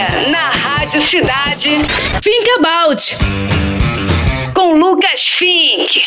[0.00, 1.68] Agora, na Rádio Cidade,
[2.22, 3.18] Think About.
[4.54, 6.02] Com Lucas Fink.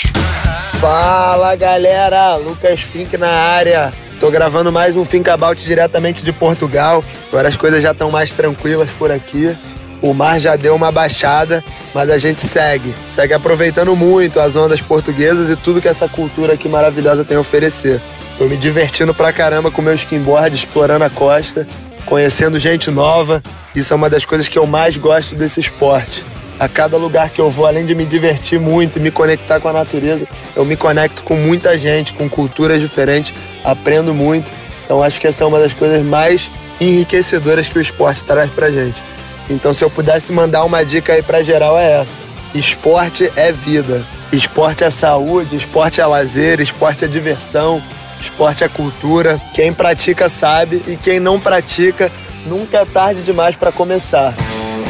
[0.79, 3.93] Fala galera, Lucas Fink na área.
[4.19, 7.03] Tô gravando mais um Think About diretamente de Portugal.
[7.27, 9.55] Agora as coisas já estão mais tranquilas por aqui.
[10.01, 11.63] O mar já deu uma baixada,
[11.93, 12.95] mas a gente segue.
[13.11, 17.41] Segue aproveitando muito as ondas portuguesas e tudo que essa cultura aqui maravilhosa tem a
[17.41, 18.01] oferecer.
[18.39, 21.67] Tô me divertindo pra caramba com meu skimboard, explorando a costa,
[22.05, 23.41] conhecendo gente nova.
[23.75, 26.23] Isso é uma das coisas que eu mais gosto desse esporte.
[26.59, 29.67] A cada lugar que eu vou, além de me divertir muito e me conectar com
[29.67, 34.51] a natureza, eu me conecto com muita gente, com culturas diferentes, aprendo muito.
[34.85, 38.69] Então acho que essa é uma das coisas mais enriquecedoras que o esporte traz pra
[38.69, 39.03] gente.
[39.49, 42.19] Então se eu pudesse mandar uma dica aí pra geral é essa.
[42.53, 44.03] Esporte é vida.
[44.31, 47.81] Esporte é saúde, esporte é lazer, esporte é diversão,
[48.23, 49.39] esporte é cultura.
[49.53, 52.11] Quem pratica sabe e quem não pratica
[52.47, 54.33] nunca é tarde demais para começar.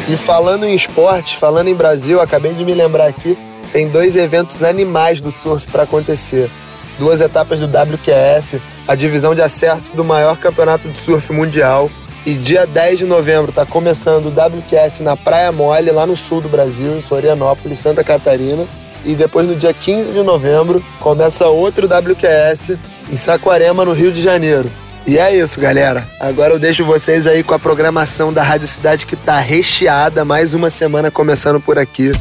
[0.08, 3.36] E falando em esporte, falando em Brasil, acabei de me lembrar aqui,
[3.72, 6.50] tem dois eventos animais do surf para acontecer.
[6.98, 11.90] Duas etapas do WQS, a divisão de acesso do maior campeonato de surf mundial.
[12.26, 16.40] E dia 10 de novembro está começando o WQS na Praia Mole, lá no sul
[16.40, 18.64] do Brasil, em Florianópolis, Santa Catarina.
[19.04, 22.78] E depois no dia 15 de novembro começa outro WQS
[23.10, 24.70] em Saquarema, no Rio de Janeiro.
[25.06, 26.06] E é isso, galera.
[26.18, 30.54] Agora eu deixo vocês aí com a programação da Rádio Cidade que tá recheada, mais
[30.54, 32.12] uma semana começando por aqui.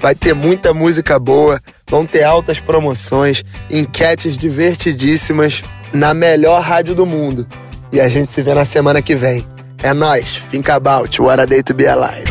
[0.00, 7.04] Vai ter muita música boa, vão ter altas promoções, enquetes divertidíssimas na melhor rádio do
[7.04, 7.46] mundo.
[7.92, 9.44] E a gente se vê na semana que vem.
[9.82, 12.24] É nóis, think about, what a day to be alive.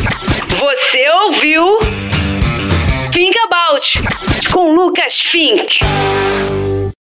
[0.58, 1.78] Você ouviu
[3.12, 5.80] Think About com Lucas Fink.